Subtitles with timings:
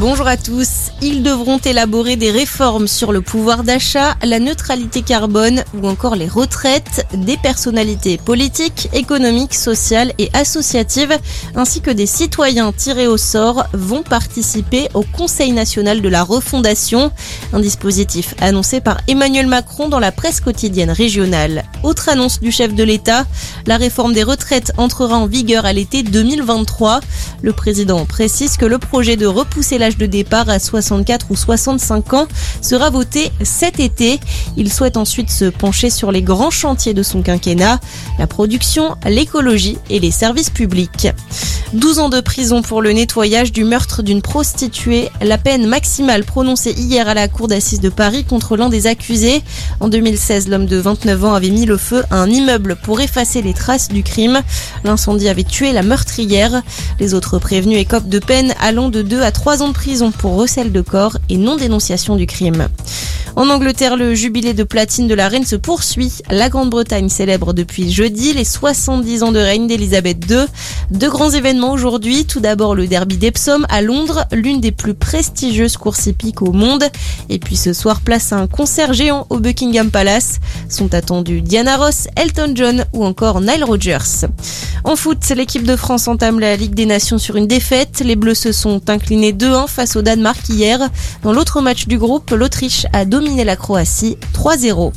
[0.00, 0.92] Bonjour à tous.
[1.02, 6.28] Ils devront élaborer des réformes sur le pouvoir d'achat, la neutralité carbone ou encore les
[6.28, 7.04] retraites.
[7.12, 11.18] Des personnalités politiques, économiques, sociales et associatives,
[11.56, 17.10] ainsi que des citoyens tirés au sort, vont participer au Conseil national de la refondation.
[17.52, 21.64] Un dispositif annoncé par Emmanuel Macron dans la presse quotidienne régionale.
[21.82, 23.26] Autre annonce du chef de l'État,
[23.66, 27.00] la réforme des retraites entrera en vigueur à l'été 2023.
[27.42, 32.12] Le président précise que le projet de repousser l'âge de départ à 64 ou 65
[32.12, 32.26] ans
[32.60, 34.20] sera voté cet été.
[34.58, 37.80] Il souhaite ensuite se pencher sur les grands chantiers de son quinquennat,
[38.18, 41.08] la production, l'écologie et les services publics.
[41.72, 46.72] 12 ans de prison pour le nettoyage du meurtre d'une prostituée, la peine maximale prononcée
[46.72, 49.42] hier à la cour d'assises de Paris contre l'un des accusés.
[49.80, 53.42] En 2016, l'homme de 29 ans avait mis le feu à un immeuble pour effacer
[53.42, 54.40] les traces du crime.
[54.84, 56.62] L'incendie avait tué la meurtrière.
[57.00, 60.34] Les autres prévenus écopent de peine allant de 2 à 3 ans de prison pour
[60.34, 62.66] recel de corps et non-dénonciation du crime.
[63.38, 66.10] En Angleterre, le jubilé de platine de la reine se poursuit.
[66.28, 70.38] La Grande-Bretagne célèbre depuis jeudi les 70 ans de règne d'Elisabeth II.
[70.90, 72.24] Deux grands événements aujourd'hui.
[72.24, 76.82] Tout d'abord le derby d'Epsom à Londres, l'une des plus prestigieuses courses hippiques au monde.
[77.28, 80.40] Et puis ce soir, place à un concert géant au Buckingham Palace.
[80.68, 84.26] Sont attendus Diana Ross, Elton John ou encore Nile Rodgers.
[84.82, 88.02] En foot, l'équipe de France entame la Ligue des Nations sur une défaite.
[88.04, 90.80] Les Bleus se sont inclinés 2-1 face au Danemark hier.
[91.22, 93.04] Dans l'autre match du groupe, l'Autriche a
[93.36, 94.92] la Croatie 3-0.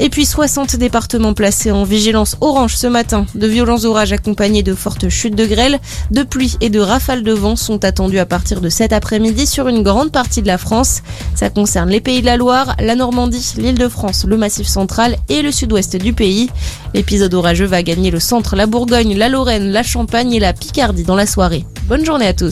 [0.00, 3.26] Et puis 60 départements placés en vigilance orange ce matin.
[3.34, 5.80] De violents orages accompagnés de fortes chutes de grêle,
[6.12, 9.66] de pluie et de rafales de vent sont attendus à partir de cet après-midi sur
[9.66, 11.02] une grande partie de la France.
[11.34, 15.16] Ça concerne les pays de la Loire, la Normandie, l'île de France, le Massif central
[15.28, 16.48] et le sud-ouest du pays.
[16.94, 21.04] L'épisode orageux va gagner le centre, la Bourgogne, la Lorraine, la Champagne et la Picardie
[21.04, 21.64] dans la soirée.
[21.88, 22.46] Bonne journée à tous.